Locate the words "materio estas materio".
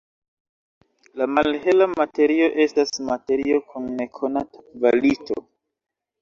1.91-3.61